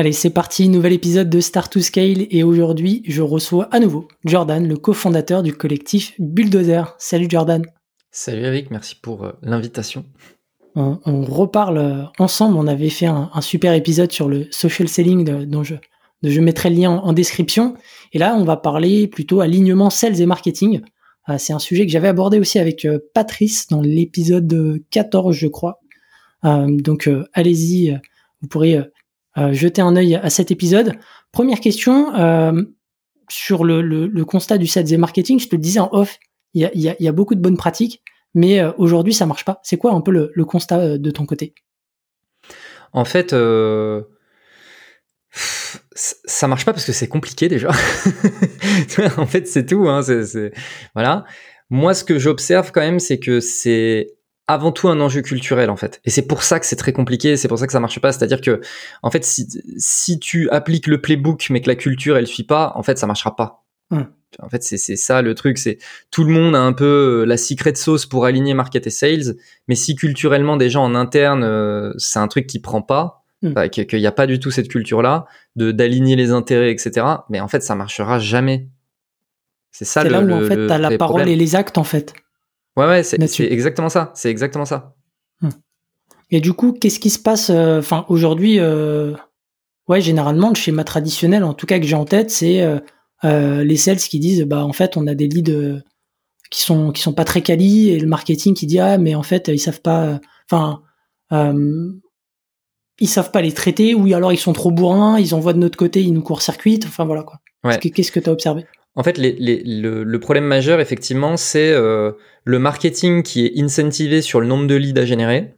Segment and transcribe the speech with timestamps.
[0.00, 4.08] Allez, c'est parti, nouvel épisode de Start to Scale et aujourd'hui, je reçois à nouveau
[4.24, 6.96] Jordan, le cofondateur du collectif Bulldozer.
[6.98, 7.66] Salut Jordan.
[8.10, 10.06] Salut Eric, merci pour euh, l'invitation.
[10.74, 15.64] On, reparle euh, ensemble, on avait fait un, super épisode sur le social selling dont
[15.64, 15.74] je,
[16.22, 17.74] je mettrai le lien en, description.
[18.14, 20.80] Et là, on va parler plutôt alignement sales et marketing.
[21.28, 25.78] Euh, c'est un sujet que j'avais abordé aussi avec Patrice dans l'épisode 14, je crois.
[26.42, 28.00] donc allez-y,
[28.40, 28.80] vous pourrez
[29.36, 30.94] jeter un œil à cet épisode.
[31.32, 32.62] Première question, euh,
[33.28, 36.18] sur le, constat du sales et marketing, je te le disais en off,
[36.54, 38.02] il y a, beaucoup de bonnes pratiques,
[38.34, 39.60] mais euh, aujourd'hui ça marche pas.
[39.62, 41.54] C'est quoi un peu le, constat de ton côté?
[42.92, 43.32] En fait,
[45.30, 47.68] ça marche pas parce que c'est compliqué déjà.
[49.16, 49.88] en fait, c'est tout.
[49.88, 50.00] Hein,
[50.94, 51.24] voilà.
[51.68, 54.08] Moi, ce que j'observe quand même, c'est que c'est
[54.52, 56.00] avant tout un enjeu culturel en fait.
[56.04, 58.12] Et c'est pour ça que c'est très compliqué, c'est pour ça que ça marche pas.
[58.12, 58.60] C'est-à-dire que,
[59.02, 59.46] en fait, si,
[59.78, 63.06] si tu appliques le playbook mais que la culture elle suit pas, en fait, ça
[63.06, 63.64] marchera pas.
[64.38, 65.78] En fait, c'est ça le truc, c'est
[66.12, 69.34] tout le monde a un peu euh, la secret sauce pour aligner market et sales,
[69.66, 73.52] mais si culturellement déjà en interne euh, c'est un truc qui prend pas, hum.
[73.52, 77.04] bah, qu'il n'y a pas du tout cette culture là de d'aligner les intérêts, etc.
[77.28, 78.68] Mais en fait, ça marchera jamais.
[79.72, 80.10] C'est ça le.
[80.10, 82.14] C'est là où en fait t'as la parole et les actes en fait.
[82.76, 84.12] Ouais, ouais, c'est exactement ça.
[84.14, 84.94] C'est exactement ça.
[85.40, 85.50] Hmm.
[86.30, 89.14] Et du coup, qu'est-ce qui se passe euh, Enfin, aujourd'hui, euh,
[89.88, 92.62] ouais, généralement, le schéma traditionnel, en tout cas que j'ai en tête, c'est
[93.24, 95.82] euh, les sales qui disent, bah, en fait, on a des leads
[96.50, 99.22] qui sont qui sont pas très quali, et le marketing qui dit, ah, mais en
[99.22, 100.20] fait, ils savent pas.
[100.50, 100.82] Enfin,
[103.00, 105.78] ils savent pas les traiter, ou alors ils sont trop bourrins, ils envoient de notre
[105.78, 106.86] côté, ils nous court-circuitent.
[106.86, 107.40] Enfin, voilà quoi.
[107.78, 108.66] Qu'est-ce que tu as observé?
[108.96, 112.12] En fait, le, problème majeur, effectivement, c'est euh,
[112.44, 115.54] le marketing qui est incentivé sur le nombre de leads à générer.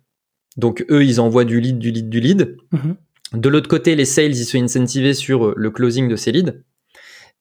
[0.56, 2.56] Donc, eux, ils envoient du lead, du lead, du lead.
[2.72, 2.96] Mhm.
[3.34, 6.52] De l'autre côté, les sales, ils sont incentivés sur euh, le closing de ces leads.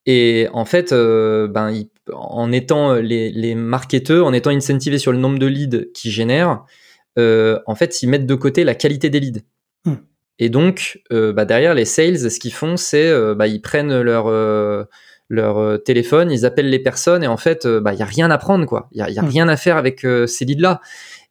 [0.06, 1.72] Et en fait, euh, ben,
[2.12, 6.64] en étant les, les marketeurs, en étant incentivés sur le nombre de leads qu'ils génèrent,
[7.16, 9.42] en fait, ils mettent de côté la qualité des leads.
[9.84, 9.96] Hmm.
[10.40, 14.88] Et donc, bah, derrière, les sales, ce qu'ils font, c'est bah, ils prennent leur
[15.32, 18.04] leur euh, téléphone, ils appellent les personnes et en fait, il euh, bah, y a
[18.04, 18.88] rien à prendre, quoi.
[18.92, 19.28] Il y a, y a, hmm.
[19.28, 20.82] rien à faire avec euh, ces leads-là.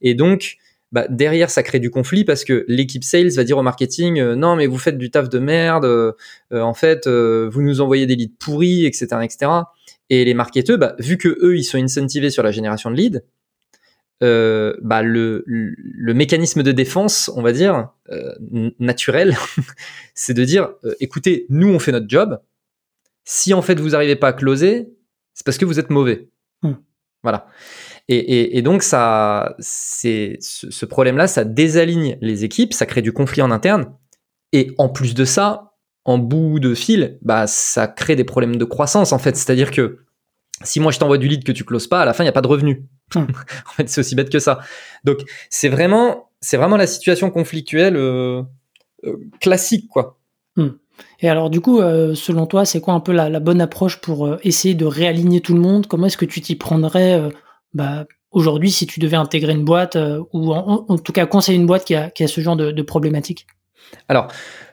[0.02, 0.58] Et donc,
[0.92, 4.56] bah, derrière, ça crée du conflit parce que l'équipe sales va dire au marketing, non,
[4.56, 6.16] mais vous faites du taf de merde,
[6.52, 9.52] en fait, vous nous envoyez des leads pourris, etc., etc.
[10.10, 13.22] Et les marketeurs, bah, vu que eux, ils sont incentivés sur la génération de leads,
[14.20, 17.88] bah, le, le, mécanisme de défense, on va dire,
[18.80, 19.38] naturel,
[20.14, 22.38] c'est de dire, écoutez, nous, on fait notre job,
[23.24, 24.90] si en fait vous n'arrivez pas à closer,
[25.34, 26.30] c'est parce que vous êtes mauvais.
[26.62, 26.74] Hmm.
[27.24, 27.48] Voilà.
[28.08, 33.52] Et, donc ça, c'est ce, problème-là, ça désaligne les équipes, ça crée du conflit en
[33.52, 33.94] interne.
[34.52, 38.66] Et en plus de ça, en bout de fil, bah ça crée des problèmes de
[38.66, 39.38] croissance en fait.
[39.38, 40.00] C'est-à-dire que
[40.64, 42.30] si moi je t'envoie du lead que tu closes pas, à la fin il n'y
[42.30, 42.86] a pas de revenu.
[43.16, 43.20] Hmm.
[43.68, 44.60] en fait, c'est aussi bête que ça.
[45.06, 48.42] Donc c'est vraiment, c'est vraiment la situation conflictuelle euh,
[49.06, 50.20] euh, classique quoi.
[50.58, 50.72] Hmm.
[51.20, 54.26] Et alors du coup, euh, selon toi, c'est quoi un peu la, bonne approche pour
[54.26, 55.88] euh, essayer de réaligner tout le monde?
[55.88, 57.30] Comment est-ce que tu t'y prendrais euh,
[57.74, 59.98] bah, aujourd'hui si tu devais intégrer une boîte
[60.34, 63.48] ou en, tout cas conseiller une boîte qui a, ce genre de, de problématique?
[64.08, 64.28] Alors,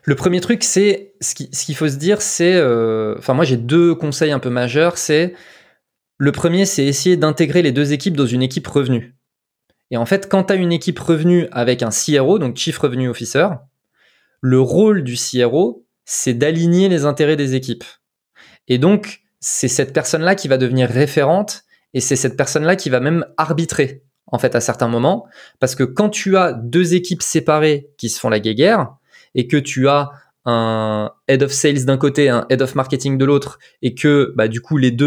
[0.05, 2.57] le premier truc, c'est ce qu'il faut se dire, c'est,
[3.19, 4.97] enfin moi j'ai deux conseils un peu majeurs.
[4.97, 5.35] C'est
[6.19, 9.15] le premier, c'est essayer d'intégrer les deux équipes dans une équipe revenu.
[9.91, 13.09] Et en fait, quand tu as une équipe revenu avec un CRO, donc Chief Revenue
[13.09, 13.49] Officer,
[14.41, 17.85] le rôle du CRO, c'est d'aligner les intérêts des équipes.
[18.67, 22.99] Et donc, c'est cette personne-là qui va devenir référente et c'est cette personne-là qui va
[22.99, 25.27] même arbitrer, en fait, à certains moments.
[25.61, 28.89] Parce que quand tu as deux équipes séparées qui se font la guéguerre
[29.35, 30.09] et que tu as
[30.47, 34.49] un head of sales d'un côté, un head of marketing de l'autre, et que bah,
[34.49, 35.05] du coup les deux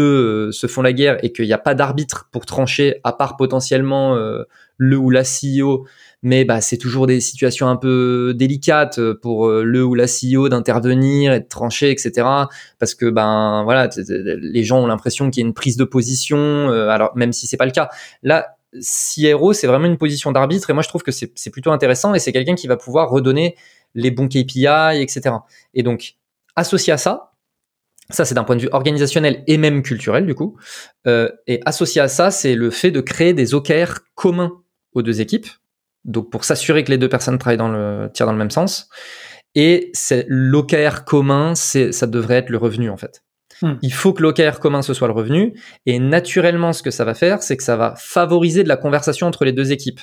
[0.48, 3.36] euh, se font la guerre et qu'il n'y a pas d'arbitre pour trancher, à part
[3.36, 4.44] potentiellement euh,
[4.76, 5.86] le ou la CEO,
[6.22, 10.48] mais bah, c'est toujours des situations un peu délicates pour euh, le ou la CEO
[10.48, 12.26] d'intervenir et de trancher, etc.
[12.78, 16.70] Parce que ben voilà, les gens ont l'impression qu'il y a une prise de position,
[16.70, 17.88] alors même si c'est pas le cas.
[18.22, 22.14] Là, CRO, c'est vraiment une position d'arbitre et moi je trouve que c'est plutôt intéressant
[22.14, 23.54] et c'est quelqu'un qui va pouvoir redonner
[23.94, 25.36] les bons KPI, etc.
[25.74, 26.14] Et donc,
[26.56, 27.32] associé à ça,
[28.08, 30.56] ça c'est d'un point de vue organisationnel et même culturel du coup,
[31.06, 34.61] euh, et associé à ça, c'est le fait de créer des OKR communs
[34.94, 35.46] aux deux équipes,
[36.04, 38.88] donc pour s'assurer que les deux personnes travaillent dans le, tirent dans le même sens.
[39.54, 43.22] Et c'est l'OKR commun, c'est ça devrait être le revenu en fait.
[43.60, 43.74] Hmm.
[43.82, 45.58] Il faut que l'OKR commun ce soit le revenu.
[45.86, 49.26] Et naturellement, ce que ça va faire, c'est que ça va favoriser de la conversation
[49.26, 50.00] entre les deux équipes.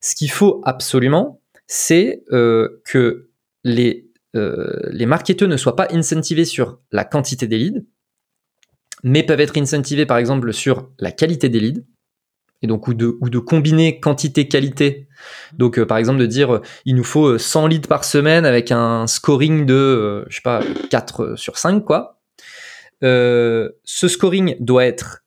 [0.00, 3.30] Ce qu'il faut absolument, c'est euh, que
[3.64, 7.84] les, euh, les marketeurs ne soient pas incentivés sur la quantité des leads,
[9.02, 11.82] mais peuvent être incentivés par exemple sur la qualité des leads.
[12.62, 15.08] Et donc, ou de, ou de combiner quantité-qualité.
[15.52, 19.06] Donc, euh, par exemple, de dire, il nous faut 100 leads par semaine avec un
[19.06, 20.60] scoring de, je sais pas,
[20.90, 22.18] 4 sur 5, quoi.
[23.04, 25.24] Euh, ce scoring doit être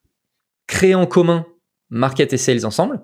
[0.66, 1.46] créé en commun,
[1.90, 3.00] market et sales ensemble.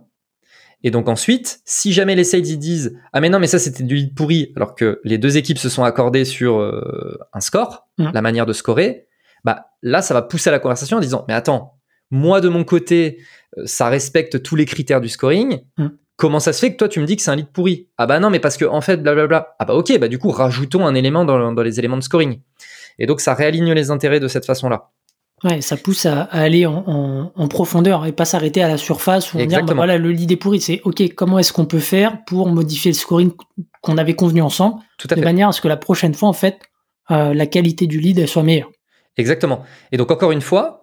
[0.85, 3.83] Et donc ensuite, si jamais les sales ils disent ah mais non mais ça c'était
[3.83, 7.89] du lead pourri alors que les deux équipes se sont accordées sur euh, un score,
[7.99, 8.11] mmh.
[8.15, 9.09] la manière de scorer,
[9.43, 11.78] bah là ça va pousser à la conversation en disant mais attends,
[12.11, 13.19] moi de mon côté
[13.57, 15.61] euh, ça respecte tous les critères du scoring.
[15.77, 15.89] Mmh.
[16.17, 17.89] Comment ça se fait que toi tu me dis que c'est un lead pourri?
[17.97, 19.55] Ah bah non mais parce que en fait blablabla.
[19.59, 22.41] Ah bah ok bah du coup rajoutons un élément dans, dans les éléments de scoring.
[22.99, 24.91] Et donc ça réaligne les intérêts de cette façon-là.
[25.45, 29.47] Ouais, ça pousse à, aller en, profondeur et pas s'arrêter à la surface où on
[29.47, 32.49] dit bah voilà le lead est pourri, c'est ok comment est-ce qu'on peut faire pour
[32.49, 33.31] modifier le scoring
[33.81, 36.33] qu'on avait convenu ensemble Tout à de manière à ce que la prochaine fois en
[36.33, 36.59] fait
[37.13, 38.71] euh, la qualité du lead soit meilleure.
[39.17, 39.63] Exactement.
[39.93, 40.78] Et donc encore une fois,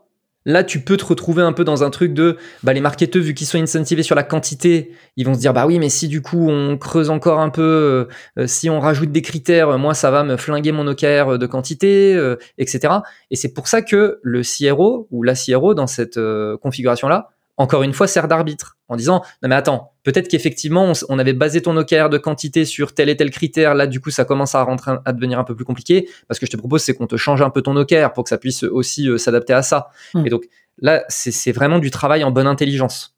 [0.47, 3.33] Là, tu peux te retrouver un peu dans un truc de bah, les marketeurs, vu
[3.33, 6.21] qu'ils sont incentivés sur la quantité, ils vont se dire bah oui, mais si du
[6.21, 8.05] coup on creuse encore un peu, euh,
[8.43, 12.13] euh, si on rajoute des critères, moi ça va me flinguer mon OKR de quantité,
[12.13, 12.93] euh, etc.
[13.31, 16.19] Et c'est pour ça que le CRO ou la CRO dans cette
[16.61, 21.33] configuration-là encore une fois, sert d'arbitre en disant non mais attends, peut-être qu'effectivement on, avait
[21.33, 24.55] basé ton OKR de quantité sur tel et tel critère, là du coup ça commence
[24.55, 26.09] à rentrer à devenir un peu plus compliqué.
[26.27, 28.29] Parce que je te propose c'est qu'on te change un peu ton OKR pour que
[28.29, 29.89] ça puisse aussi euh, s'adapter à ça.
[30.13, 30.25] Hmm.
[30.25, 30.43] Et donc
[30.79, 33.15] là c'est vraiment du travail en bonne intelligence.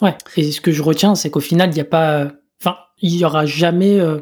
[0.00, 0.16] Ouais.
[0.36, 3.24] Et ce que je retiens c'est qu'au final il n'y a pas, enfin il y
[3.24, 4.20] aura jamais euh,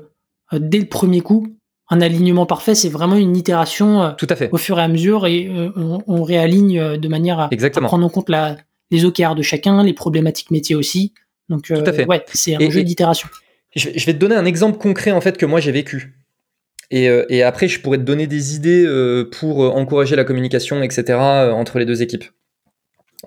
[0.53, 1.47] dès le premier coup
[1.89, 4.49] un alignement parfait, c'est vraiment une itération euh, Tout à fait.
[4.51, 8.31] au fur et à mesure et on, réaligne de manière à, à, prendre en compte
[8.31, 8.57] la,
[8.93, 11.13] les OKR de chacun, les problématiques métiers aussi.
[11.49, 13.29] Donc, euh, ouais, c'est un jeu d'itération.
[13.75, 16.15] Je vais te donner un exemple concret en fait que moi j'ai vécu.
[16.91, 21.19] Et, euh, après, je pourrais te donner des idées euh, pour encourager la communication, etc.
[21.19, 22.25] entre les deux équipes.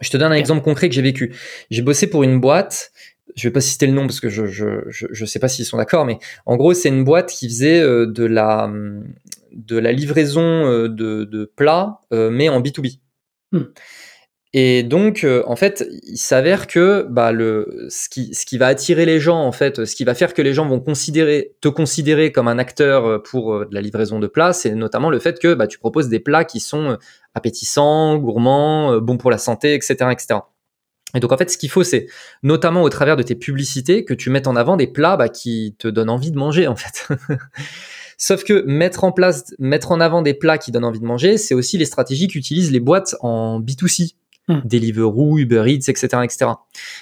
[0.02, 1.34] Je te donne un exemple concret que j'ai vécu.
[1.72, 2.92] J'ai bossé pour une boîte.
[3.36, 6.06] Je vais pas citer le nom parce que je je, sais pas s'ils sont d'accord,
[6.06, 8.72] mais en gros c'est une boîte qui faisait de la
[9.52, 13.00] de la livraison de, plats, mais en B2B.
[14.58, 18.68] Et donc, euh, en fait, il s'avère que bah, le, ce, qui, ce qui va
[18.68, 21.68] attirer les gens, en fait, ce qui va faire que les gens vont considérer, te
[21.68, 25.40] considérer comme un acteur euh, pour euh, la livraison de plats, c'est notamment le fait
[25.40, 26.98] que bah, tu proposes des plats qui sont
[27.34, 30.40] appétissants, gourmands, bons pour la santé, etc., etc.
[31.16, 32.08] Et donc en fait, ce qu'il faut, c'est
[32.42, 35.76] notamment au travers de tes publicités que tu mettes en avant des plats bah, qui
[35.78, 37.10] te donnent envie de manger, en fait.
[38.18, 41.38] Sauf que mettre en place, mettre en avant des plats qui donnent envie de manger,
[41.38, 44.14] c'est aussi les stratégies qu'utilisent les boîtes en B2C.
[44.48, 44.60] Hmm.
[44.64, 46.52] Deliveroo, Uber Eats, etc., etc.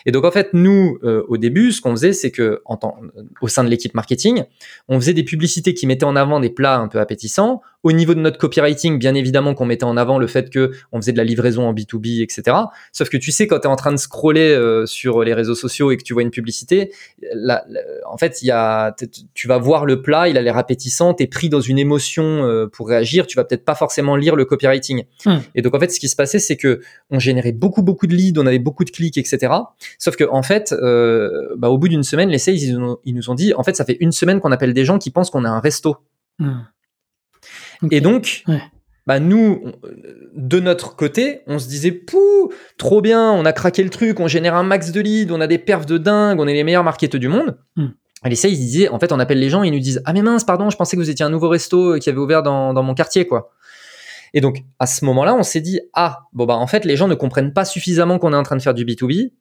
[0.06, 2.96] Et donc en fait, nous, euh, au début, ce qu'on faisait, c'est que en temps,
[3.42, 4.44] au sein de l'équipe marketing,
[4.88, 7.62] on faisait des publicités qui mettaient en avant des plats un peu appétissants.
[7.84, 11.02] Au niveau de notre copywriting, bien évidemment qu'on mettait en avant le fait que on
[11.02, 12.58] faisait de la livraison en B2B, etc.
[12.92, 15.56] Sauf que tu sais, quand tu es en train de scroller euh, sur les réseaux
[15.56, 16.92] sociaux et que tu vois une publicité,
[18.06, 18.96] en fait, il y a,
[19.34, 22.24] tu vas voir le plat, il a l'air appétissant, tu es pris dans une émotion
[22.24, 25.04] euh, pour réagir, tu vas peut-être pas forcément lire le copywriting.
[25.26, 25.40] Hmm.
[25.56, 28.16] Et donc en fait, ce qui se passait, c'est que on générait beaucoup beaucoup de
[28.16, 29.54] leads, on avait beaucoup de clics, etc.
[30.00, 33.36] Sauf que en fait, euh, bah, au bout d'une semaine, les sales ils, nous ont
[33.36, 35.50] dit, en fait, ça fait une semaine qu'on appelle des gens qui pensent qu'on a
[35.50, 35.98] un resto.
[37.92, 38.44] Et donc,
[39.06, 39.64] bah nous,
[40.36, 44.28] de notre côté, on se disait, pouh, trop bien, on a craqué le truc, on
[44.28, 46.84] génère un max de leads, on a des perfs de dingue, on est les meilleurs
[46.84, 47.58] marketeurs du monde.
[47.76, 47.90] Hmm.
[48.26, 50.14] Et les sales, ils disaient, en fait, on appelle les gens, ils nous disent, ah
[50.14, 52.74] mais mince, pardon, je pensais que vous étiez un nouveau resto qui avait ouvert dans,
[52.74, 53.52] dans mon quartier, quoi.
[54.34, 57.08] Et donc, à ce moment-là, on s'est dit, ah, bon, bah, en fait, les gens
[57.08, 59.32] ne comprennent pas suffisamment qu'on est en train de faire du B2B.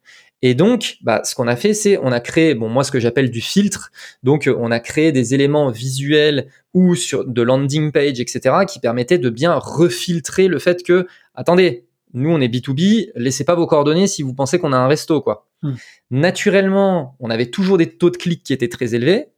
[0.43, 2.99] Et donc, bah, ce qu'on a fait, c'est, on a créé, bon, moi, ce que
[2.99, 3.93] j'appelle du filtre.
[4.25, 9.19] Donc, on a créé des éléments visuels ou sur de landing page, etc., qui permettaient
[9.19, 14.07] de bien refiltrer le fait que, attendez, nous, on est B2B, laissez pas vos coordonnées
[14.07, 15.47] si vous pensez qu'on a un resto, quoi.
[15.63, 15.75] Hmm.
[16.11, 19.29] Naturellement, on avait toujours des taux de clics qui étaient très élevés.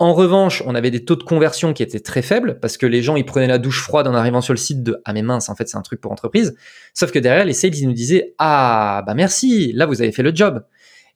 [0.00, 3.02] En revanche, on avait des taux de conversion qui étaient très faibles parce que les
[3.02, 5.50] gens ils prenaient la douche froide en arrivant sur le site de ah mais mince
[5.50, 6.56] en fait c'est un truc pour entreprise.
[6.94, 10.22] Sauf que derrière les sales ils nous disaient ah bah merci là vous avez fait
[10.22, 10.64] le job.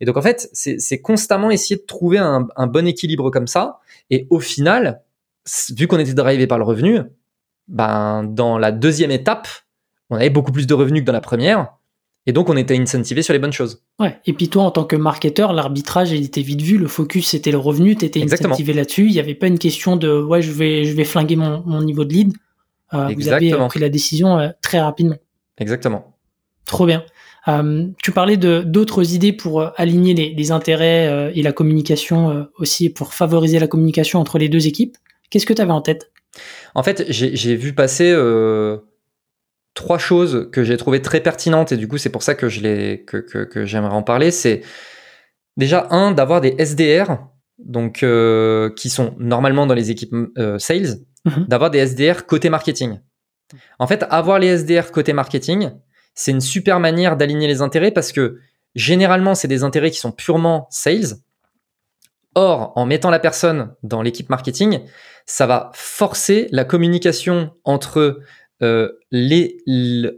[0.01, 3.79] Et donc en fait, c'est constamment essayer de trouver un, bon équilibre comme ça.
[4.11, 5.01] Et au final,
[5.75, 7.01] vu qu'on était drivé par le revenu,
[7.69, 9.49] ben dans la deuxième étape,
[10.11, 11.73] on avait beaucoup plus de revenus que dans la première.
[12.27, 13.83] Et donc, on était incentivé sur les bonnes choses.
[13.99, 14.17] Ouais.
[14.25, 16.79] Et puis toi, en tant que marketeur, l'arbitrage, il était vite vu.
[16.79, 17.97] Le focus, c'était le revenu.
[17.97, 19.07] Tu étais incentivé là-dessus.
[19.07, 21.83] Il n'y avait pas une question de ouais, je vais, je vais flinguer mon, mon
[21.83, 22.33] niveau de lead.
[22.95, 25.19] Euh, vous avez pris la décision euh, très rapidement.
[25.59, 26.17] Exactement.
[26.65, 27.05] Trop bien.
[27.47, 32.89] Euh, tu parlais de d'autres idées pour aligner les, les intérêts et la communication aussi,
[32.89, 34.97] pour favoriser la communication entre les deux équipes.
[35.29, 36.11] Qu'est-ce que tu avais en tête?
[36.75, 38.15] En fait, j'ai vu passer
[39.75, 42.61] trois choses que j'ai trouvées très pertinentes et du coup c'est pour ça que je
[42.61, 44.31] les que, que, que j'aimerais en parler.
[44.31, 44.63] C'est
[45.57, 47.19] déjà un d'avoir des SDR
[47.59, 51.47] donc euh, qui sont normalement dans les équipes euh, sales, mhm.
[51.47, 53.01] d'avoir des SDR côté marketing.
[53.79, 55.71] En fait, avoir les SDR côté marketing,
[56.15, 58.39] c'est une super manière d'aligner les intérêts parce que
[58.75, 61.19] généralement c'est des intérêts qui sont purement sales.
[62.37, 64.81] Or, en mettant la personne dans l'équipe marketing,
[65.25, 68.21] ça va forcer la communication entre
[68.63, 69.59] euh, les,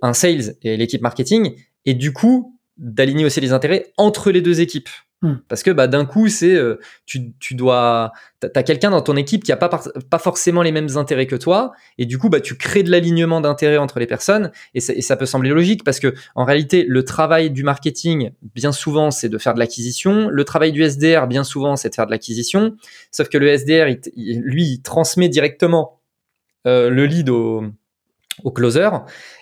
[0.02, 4.60] un sales et l'équipe marketing, et du coup d'aligner aussi les intérêts entre les deux
[4.60, 4.90] équipes.
[5.22, 5.36] Hmm.
[5.48, 9.44] Parce que bah, d'un coup, c'est euh, tu, tu dois t'as quelqu'un dans ton équipe
[9.44, 12.58] qui a pas pas forcément les mêmes intérêts que toi, et du coup, bah tu
[12.58, 16.00] crées de l'alignement d'intérêts entre les personnes, et ça, et ça, peut sembler logique parce
[16.00, 20.44] que en réalité, le travail du marketing, bien souvent, c'est de faire de l'acquisition, le
[20.44, 22.76] travail du SDR, bien souvent, c'est de faire de l'acquisition,
[23.10, 26.02] sauf que le SDR, lui, il transmet directement
[26.66, 27.64] euh, le lead au
[28.44, 28.88] au closer.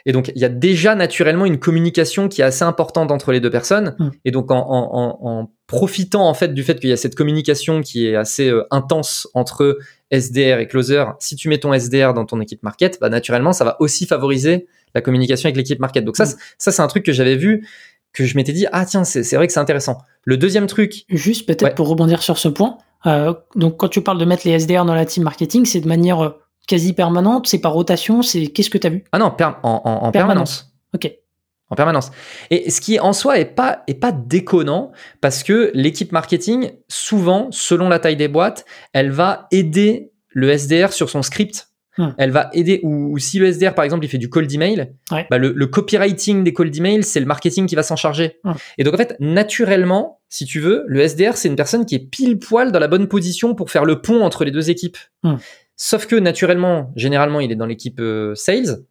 [0.07, 3.41] Et donc, il y a déjà naturellement une communication qui est assez importante entre les
[3.41, 3.95] deux personnes.
[3.99, 4.09] Mm.
[4.25, 7.81] Et donc, en, en, en, profitant en fait du fait qu'il y a cette communication
[7.81, 9.79] qui est assez euh, intense entre
[10.11, 13.65] SDR et closer, si tu mets ton SDR dans ton équipe market, bah, naturellement, ça
[13.65, 16.05] va aussi favoriser la communication avec l'équipe market.
[16.05, 16.37] Donc ça, mm.
[16.59, 17.67] ça c'est un truc que j'avais vu
[18.13, 19.99] que je m'étais dit ah tiens c'est vrai que c'est intéressant.
[20.25, 22.79] Le deuxième truc, juste peut-être pour rebondir sur ce point.
[23.07, 25.89] Euh, donc quand tu parles de mettre les SDR dans la team marketing, c'est de
[25.89, 26.31] manière euh,
[26.67, 29.05] quasi permanente C'est par rotation C'est qu'est-ce que tu as vu?
[29.13, 30.75] Ah non, en, permanence.
[30.95, 31.11] Ok.
[31.71, 32.11] En permanence.
[32.51, 37.49] Et ce qui en soi est pas est pas déconnant parce que l'équipe marketing souvent
[37.51, 41.69] selon la taille des boîtes, elle va aider le SDR sur son script.
[41.97, 42.09] Hmm.
[42.19, 44.95] Elle va aider ou, si le SDR par exemple il fait du cold email,
[45.31, 48.41] bah le, copywriting des cold email c'est le marketing qui va s'en charger.
[48.43, 48.55] Hmm.
[48.79, 52.11] Et donc en fait naturellement si tu veux le SDR c'est une personne qui est
[52.11, 54.99] pile poil dans la bonne position pour faire le pont entre les deux équipes.
[55.23, 55.37] Hmm.
[55.77, 58.85] Sauf que naturellement, généralement, il est dans l'équipe euh, sales.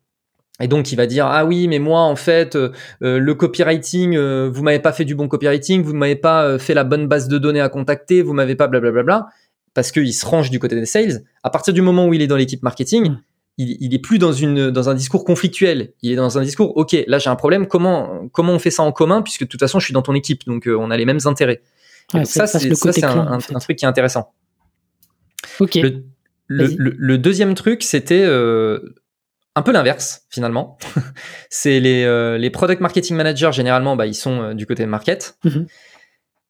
[0.60, 2.70] Et donc il va dire ah oui mais moi en fait euh,
[3.02, 6.84] euh, le copywriting vous m'avez pas fait du bon copywriting vous m'avez pas fait la
[6.84, 9.30] bonne base de données à contacter vous m'avez pas blablabla bla, bla, bla,
[9.74, 11.24] parce qu'il se range du côté des sales.
[11.42, 13.22] À partir du moment où il est dans l'équipe marketing mm.
[13.58, 15.94] il, il est plus dans une dans un discours conflictuel.
[16.04, 18.84] Il est dans un discours ok là j'ai un problème comment comment on fait ça
[18.84, 21.06] en commun puisque de toute façon je suis dans ton équipe donc on a les
[21.06, 21.64] mêmes intérêts.
[22.14, 24.34] Donc ça c'est un, un, truc qui est intéressant.
[25.60, 25.76] Ok.
[25.76, 26.04] Le,
[26.50, 28.80] deuxième truc, c'était euh,
[29.56, 30.78] un peu l'inverse finalement.
[31.50, 35.38] c'est les, euh, les product marketing managers généralement, bah, ils sont euh, du côté market.
[35.44, 35.68] Mhm.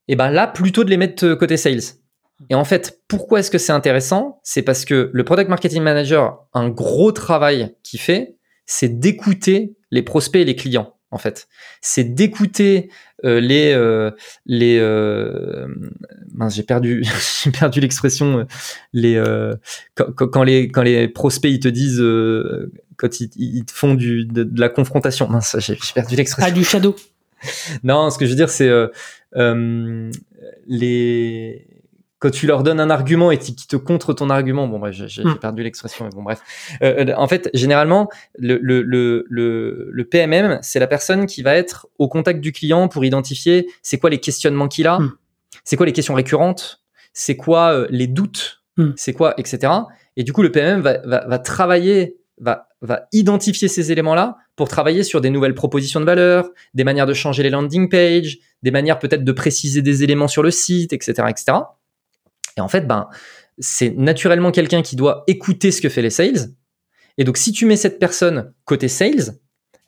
[0.08, 1.96] Et ben là, plutôt de les mettre côté sales.
[2.50, 4.42] Et en fait, pourquoi est-ce que c'est intéressant?
[4.44, 8.36] C'est parce que le product marketing manager, un gros travail qu'il fait,
[8.66, 11.48] c'est d'écouter les prospects et les clients en fait.
[11.82, 12.90] C'est d'écouter
[13.24, 14.12] euh, les euh,
[14.46, 15.68] les euh,
[16.50, 17.06] j'ai perdu
[17.44, 18.46] j'ai perdu l'expression
[18.92, 19.22] les
[19.96, 22.04] quand, les quand les prospects ils te disent
[22.98, 25.30] quand ils, te font du de, la confrontation.
[25.30, 26.52] Mince j'ai perdu l'expression.
[26.52, 26.96] Ah du shadow.
[27.84, 28.72] Non ce que je veux dire c'est
[30.68, 31.73] les
[32.24, 35.26] quand tu leur donnes un argument et qui te contre ton argument, bon, bref, j'ai
[35.26, 35.36] hmm.
[35.40, 36.40] perdu l'expression, mais bon, bref.
[36.82, 38.08] Euh, euh, en fait, généralement,
[38.40, 42.88] le, le, le, le, PMM, c'est la personne qui va être au contact du client
[42.88, 45.12] pour identifier c'est quoi les questionnements qu'il a, hmm.
[45.66, 48.92] c'est quoi les questions récurrentes, c'est quoi euh, les doutes, hmm.
[48.96, 49.74] c'est quoi, etc.
[50.16, 54.70] Et du coup, le PMM va, va, va travailler, va, va identifier ces éléments-là pour
[54.70, 58.72] travailler sur des nouvelles propositions de valeur, des manières de changer les landing pages, des
[58.72, 61.58] manières peut-être de préciser des éléments sur le site, etc., etc.
[62.58, 63.08] Et en fait, ben,
[63.60, 66.50] c'est naturellement quelqu'un qui doit écouter ce que fait les sales.
[67.18, 69.38] Et donc, si tu mets cette personne côté sales,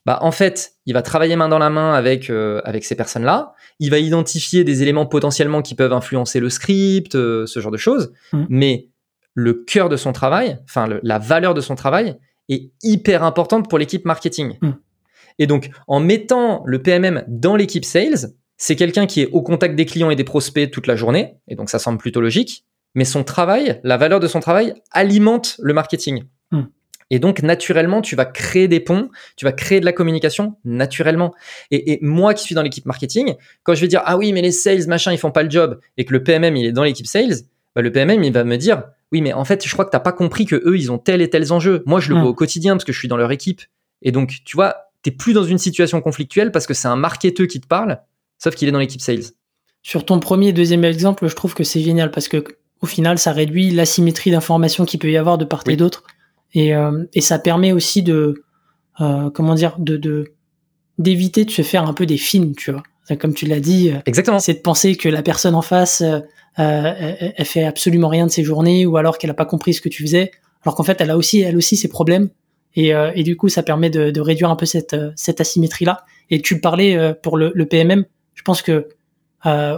[0.06, 3.54] bah, en fait, il va travailler main dans la main avec, euh, avec ces personnes-là.
[3.80, 7.78] Il va identifier des éléments potentiellement qui peuvent influencer le script, euh, ce genre de
[7.78, 8.14] choses.
[8.32, 8.46] Mmh.
[8.50, 8.90] Mais
[9.34, 12.18] le cœur de son travail, enfin, la valeur de son travail
[12.50, 14.58] est hyper importante pour l'équipe marketing.
[14.62, 14.72] Mmh.
[15.40, 19.76] Et donc, en mettant le PMM dans l'équipe sales, c'est quelqu'un qui est au contact
[19.76, 23.06] des clients et des prospects toute la journée, et donc ça semble plutôt logique, mais
[23.06, 26.24] son travail, la valeur de son travail alimente le marketing.
[26.52, 26.64] Hmm.
[27.12, 31.36] Et donc, naturellement, tu vas créer des ponts, tu vas créer de la communication naturellement.
[31.70, 34.52] Et, moi qui suis dans l'équipe marketing, quand je vais dire, ah oui, mais les
[34.52, 37.06] sales, machin, ils font pas le job, et que le PMM, il est dans l'équipe
[37.06, 37.36] sales,
[37.76, 40.00] bah, le PMM, il va me dire, oui, mais en fait, je crois que t'as
[40.00, 41.84] pas compris que eux, ils ont tel et tels enjeux.
[41.86, 43.62] Moi, je le vois au quotidien parce que je suis dans leur équipe.
[44.02, 47.48] Et donc, tu vois, t'es plus dans une situation conflictuelle parce que c'est un marketeur
[47.48, 48.00] qui te parle,
[48.46, 49.24] sauf qu'il est dans l'équipe sales.
[49.82, 52.44] Sur ton premier et deuxième exemple, je trouve que c'est génial parce que
[52.82, 56.04] au final, ça réduit l'asymétrie d'informations qu'il peut y avoir de part et d'autre.
[56.56, 58.44] Euh, et, ça permet aussi de,
[59.02, 60.26] euh, comment dire, de
[61.00, 62.84] d'éviter de, se faire un peu des films, tu vois.
[63.18, 64.40] Comme tu l'as dit, euh, exactement.
[64.40, 66.04] C'est de penser que la personne en face,
[66.58, 69.90] elle, fait absolument rien de ses journées, ou alors qu'elle a pas compris ce que
[69.90, 70.32] tu faisais,
[70.64, 72.30] alors qu'en fait, elle a aussi, elle aussi ses problèmes.
[72.76, 76.06] Et, et du coup, ça permet de, de réduire un peu cette, cette asymétrie-là.
[76.30, 78.88] Et tu parlais pour le, le PMM, je pense que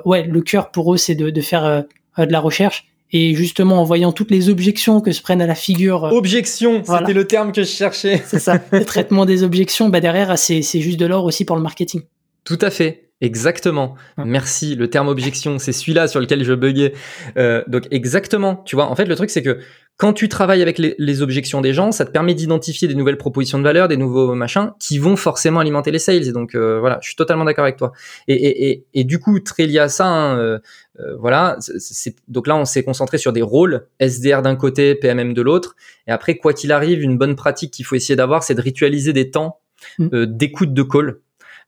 [0.05, 1.85] ouais, le cœur pour eux, c'est de, de faire
[2.17, 5.55] de la recherche et justement, en voyant toutes les objections que se prennent à la
[5.55, 6.05] figure.
[6.05, 8.21] Euh, Objection, c'était le terme que je cherchais.
[8.25, 8.59] C'est ça.
[8.71, 12.01] le traitement des objections, bah derrière, c'est juste de l'or aussi pour le marketing.
[12.43, 13.03] Tout à fait.
[13.19, 13.95] Exactement.
[14.17, 14.75] Merci.
[14.75, 16.93] Le terme objection, c'est celui-là sur lequel je buguais.
[17.37, 18.61] Euh, donc exactement.
[18.65, 19.59] Tu vois, en fait, le truc c'est que
[19.97, 23.57] quand tu travailles avec les, objections des gens, ça te permet d'identifier des nouvelles propositions
[23.57, 26.27] de valeur, des nouveaux machins qui vont forcément alimenter les sales.
[26.27, 27.93] Et donc euh, voilà, je suis totalement d'accord avec toi.
[28.27, 30.59] Et, et, et, et, du coup, très lié à ça, hein, euh,
[30.99, 31.57] euh, voilà.
[31.59, 35.75] C'est, donc là, on s'est concentré sur des rôles SDR d'un côté, PMM de l'autre.
[36.05, 39.13] Et après, quoi qu'il arrive, une bonne pratique qu'il faut essayer d'avoir, c'est de ritualiser
[39.13, 39.61] des temps
[39.97, 40.25] mmh.
[40.25, 41.21] d'écoute de call.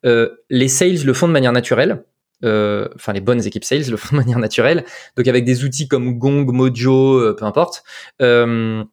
[0.04, 2.04] les sales le font de manière naturelle.
[2.46, 4.86] Euh, enfin les bonnes équipes sales le font de manière naturelle,
[5.18, 7.84] donc avec des outils comme Gong, Mojo, euh, peu importe.
[8.22, 8.84] Euh,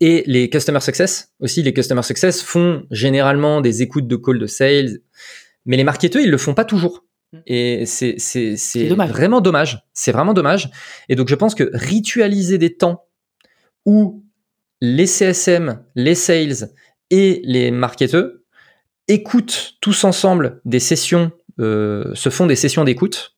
[0.00, 4.46] et les customer success aussi, les customer success font généralement des écoutes de call de
[4.46, 4.98] sales,
[5.64, 7.04] mais les marketeurs ils le font pas toujours.
[7.32, 7.38] Mm.
[7.46, 8.16] Et c'est
[8.88, 9.84] vraiment dommage.
[9.92, 10.70] C'est vraiment dommage.
[11.08, 13.06] Et donc je pense que ritualiser des temps
[13.84, 14.22] où
[14.80, 16.70] les CSM, les sales
[17.10, 18.30] et les marketeurs
[19.08, 23.36] écoutent tous ensemble des sessions euh, se font des sessions d'écoute.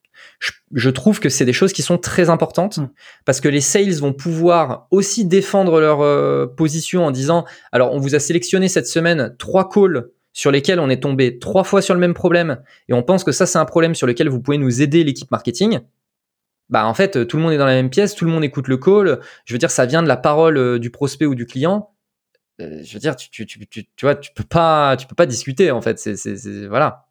[0.72, 2.90] Je, trouve que c'est des choses qui sont très importantes mm.
[3.24, 7.98] parce que les sales vont pouvoir aussi défendre leur euh, position en disant alors on
[7.98, 11.94] vous a sélectionné cette semaine trois calls sur lesquels on est tombé trois fois sur
[11.94, 14.58] le même problème et on pense que ça c'est un problème sur lequel vous pouvez
[14.58, 15.80] nous aider l'équipe marketing.
[16.68, 18.68] Bah en fait tout le monde est dans la même pièce, tout le monde écoute
[18.68, 19.20] le call.
[19.44, 21.90] Je veux dire ça vient de la parole euh, du prospect ou du client.
[22.60, 25.72] je veux dire tu, tu, tu, tu, vois tu peux pas tu peux pas discuter
[25.72, 27.07] en fait c'est voilà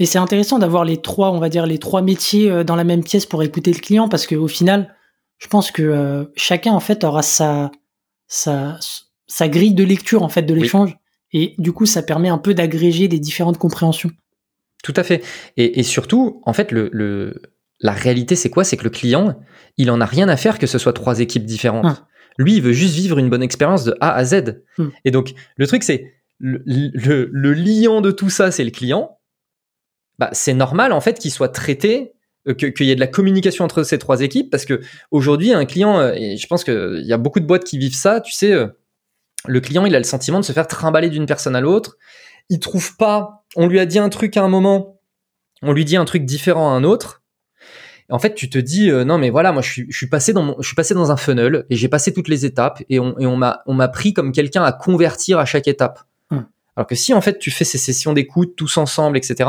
[0.00, 2.84] et c'est intéressant d'avoir les trois, on va dire, les trois métiers euh, dans la
[2.84, 4.94] même pièce pour écouter le client parce qu'au final,
[5.38, 7.70] je pense que euh, chacun, en fait, aura sa,
[8.26, 8.78] sa,
[9.26, 10.96] sa grille de lecture, en fait, de l'échange.
[11.32, 14.10] Et du coup, ça permet un peu d'agréger les différentes compréhensions.
[14.82, 15.24] Tout à fait.
[15.56, 17.42] Et, et surtout, en fait, le, le
[17.80, 18.64] la réalité, c'est quoi?
[18.64, 19.36] C'est que le client,
[19.76, 21.86] il en a rien à faire que ce soit trois équipes différentes.
[21.86, 22.06] Ah.
[22.38, 24.62] Lui, il veut juste vivre une bonne expérience de A à Z.
[24.78, 24.88] Hmm.
[25.04, 29.18] Et donc, le truc, c'est le, le, le liant de tout ça, c'est le client
[30.18, 32.14] bah, c'est normal en fait qu'il soit traité
[32.46, 35.64] euh, qu'il y ait de la communication entre ces trois équipes parce que aujourd'hui un
[35.64, 38.32] client euh, et je pense qu'il y a beaucoup de boîtes qui vivent ça tu
[38.32, 38.66] sais euh,
[39.46, 41.96] le client il a le sentiment de se faire trimballer d'une personne à l'autre.
[42.50, 45.00] Il trouve pas on lui a dit un truc à un moment
[45.62, 47.22] on lui dit un truc différent à un autre.
[48.10, 50.54] En fait tu te dis non mais voilà moi je suis, je suis passé dans
[50.60, 53.26] je suis passé dans un funnel et j'ai passé toutes les étapes et on, et
[53.26, 56.00] on m'a on m'a pris comme quelqu'un à convertir à chaque étape.
[56.30, 56.46] Hum.
[56.76, 59.48] alors que si en fait tu fais ces sessions d'écoute tous ensemble etc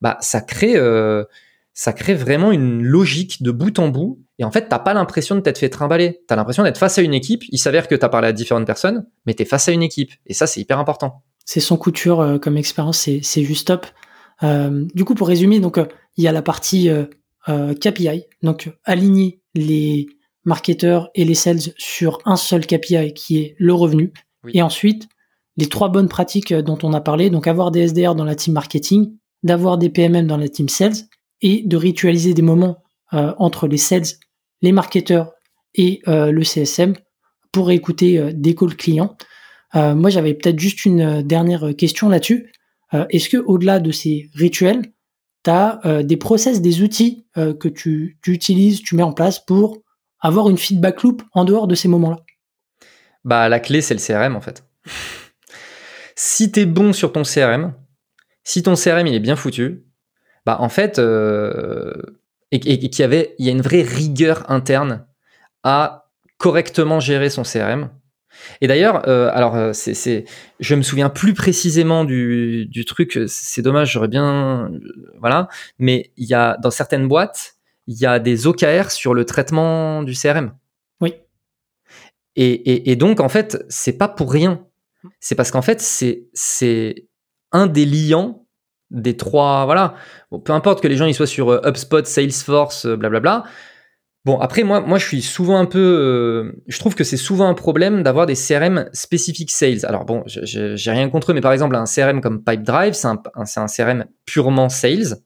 [0.00, 1.24] bah ça crée euh,
[1.72, 4.22] ça crée vraiment une logique de bout en bout.
[4.38, 6.22] Et en fait, t'as pas l'impression de t'être fait trimballer.
[6.26, 7.42] T'as l'impression d'être face à une équipe.
[7.50, 10.12] Il s'avère que t'as parlé à différentes personnes, mais t'es face à une équipe.
[10.26, 11.22] Et ça, c'est hyper important.
[11.44, 13.86] C'est sans couture euh, comme expérience, c'est juste top.
[14.42, 15.78] Euh, du coup, pour résumer, donc
[16.16, 16.90] il y a la partie
[17.46, 20.06] KPI, donc aligner les
[20.44, 24.12] marketeurs et les sales sur un seul KPI qui est le revenu.
[24.54, 25.08] Et ensuite,
[25.56, 28.54] les trois bonnes pratiques dont on a parlé, donc avoir des SDR dans la team
[28.54, 30.96] marketing, d'avoir des PMM dans la team sales
[31.42, 34.06] et de ritualiser des moments euh, entre les sales,
[34.62, 35.32] les marketeurs
[35.74, 36.94] et euh, le CSM
[37.52, 39.16] pour écouter euh, des calls clients.
[39.74, 42.50] moi, j'avais peut-être juste une dernière question là-dessus.
[43.10, 44.86] Est-ce que au-delà de ces rituels,
[45.44, 49.82] tu as des process, des outils que tu, utilises, tu mets en place pour
[50.20, 52.20] avoir une feedback loop en dehors de ces moments-là?
[53.24, 54.64] Bah, la clé, c'est le CRM en fait.
[56.14, 57.74] si tu es bon sur ton CRM,
[58.46, 59.82] si ton CRM il est bien foutu,
[60.46, 61.92] bah en fait, euh,
[62.52, 65.04] et, qu'il y avait, il y a une vraie rigueur interne
[65.64, 67.90] à correctement gérer son CRM.
[68.60, 70.26] Et d'ailleurs, euh, alors euh, c'est, c'est,
[70.60, 73.18] je me souviens plus précisément du, du truc.
[73.26, 74.70] C'est dommage, j'aurais bien,
[75.18, 75.48] voilà.
[75.80, 77.56] Mais il y a dans certaines boîtes,
[77.88, 80.52] il y a des OKR sur le traitement du CRM.
[81.00, 81.14] Oui.
[82.36, 84.64] Et, et, et donc en fait, c'est pas pour rien
[85.18, 87.05] C'est parce qu'en fait, c'est, c'est
[87.56, 88.46] un des liants
[88.90, 89.94] des trois, voilà.
[90.44, 93.44] peu importe que les gens ils soient sur euh, HubSpot, Salesforce, euh, blablabla.
[94.24, 95.78] Bon, après, moi, moi, je suis souvent un peu.
[95.78, 99.86] Euh, je trouve que c'est souvent un problème d'avoir des CRM spécifiques sales.
[99.86, 103.22] Alors, bon, j'ai rien contre eux, mais par exemple, un CRM comme Pipedrive, c'est un,
[103.36, 105.18] un, CRM purement sales.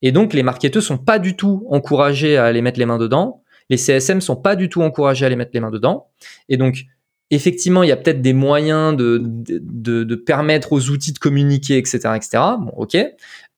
[0.00, 3.42] Et donc, les marketeurs sont pas du tout encouragés à aller mettre les mains dedans.
[3.68, 6.08] Les CSM sont pas du tout encouragés à aller mettre les mains dedans.
[6.48, 6.84] Et donc,
[7.32, 11.78] effectivement, il y a peut-être des moyens de, de, de, permettre aux outils de communiquer,
[11.78, 12.28] etc., etc.
[12.60, 12.96] Bon, ok.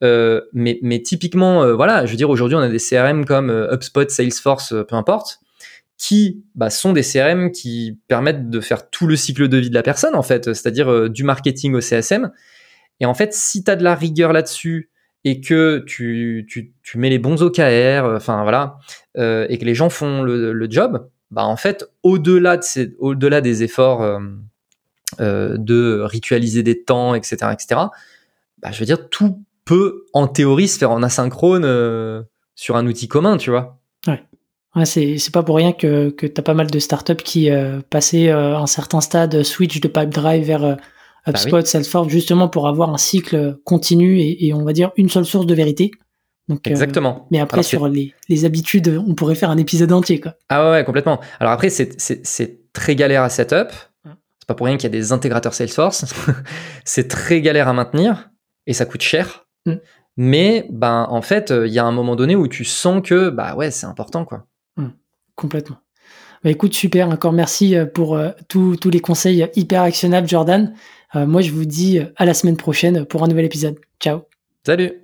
[0.04, 3.50] Euh, mais, mais typiquement, euh, voilà, je veux dire, aujourd'hui, on a des CRM comme
[3.50, 5.40] euh, HubSpot, Salesforce, peu importe,
[5.98, 9.74] qui bah, sont des CRM qui permettent de faire tout le cycle de vie de
[9.74, 12.30] la personne, en fait, c'est-à-dire du marketing au CSM.
[13.00, 14.90] Et en fait, si tu as de la rigueur là-dessus
[15.24, 18.76] et que tu, tu, tu, mets les bons OKR, enfin voilà,
[19.16, 23.62] et que les gens font le, le job, bah en fait, au-delà de au-delà des
[23.62, 24.20] efforts
[25.18, 27.80] de ritualiser des temps, etc., etc.,
[28.64, 32.22] bah, je veux dire, tout peut, en théorie, se faire en asynchrone euh,
[32.54, 33.78] sur un outil commun, tu vois.
[34.06, 34.22] Ouais.
[34.74, 37.50] ouais c'est, c'est pas pour rien que, que tu as pas mal de startups qui
[37.50, 40.74] euh, passaient euh, un certain stade, switch de Pipedrive vers euh,
[41.26, 45.08] bah HubSpot, Salesforce, justement pour avoir un cycle continu et, et, on va dire une
[45.08, 45.90] seule source de vérité.
[46.48, 47.26] Donc, Exactement.
[47.30, 50.20] mais après, sur les, les, habitudes, on pourrait faire un épisode entier.
[50.20, 50.34] Quoi.
[50.50, 51.20] Ah ouais, complètement.
[51.40, 53.72] Alors après, c'est, c'est, c'est très galère à setup.
[54.04, 56.04] C'est pas pour rien qu'il y a des intégrateurs Salesforce.
[56.84, 58.30] c'est très galère à maintenir
[58.66, 59.46] et ça coûte cher.
[59.64, 59.74] Mm.
[60.18, 63.54] Mais ben en fait, il y a un moment donné où tu sens que bah
[63.54, 64.46] ouais, c'est important quoi.
[64.76, 64.88] Mm.
[65.34, 65.76] Complètement.
[66.44, 70.74] Bah écoute, super, encore merci euh, pour euh, tous les conseils hyper actionnables, Jordan.
[71.16, 73.78] Euh, moi, je vous dis à la semaine prochaine pour un nouvel épisode.
[73.98, 74.24] Ciao.
[74.66, 75.03] Salut.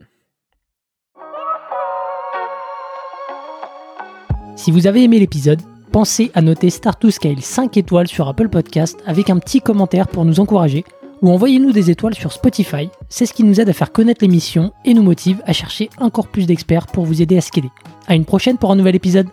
[4.61, 8.51] Si vous avez aimé l'épisode, pensez à noter Start to Scale 5 étoiles sur Apple
[8.51, 10.85] Podcast avec un petit commentaire pour nous encourager
[11.23, 12.91] ou envoyez-nous des étoiles sur Spotify.
[13.09, 16.29] C'est ce qui nous aide à faire connaître l'émission et nous motive à chercher encore
[16.29, 17.71] plus d'experts pour vous aider à scaler.
[18.07, 19.29] À une prochaine pour un nouvel épisode.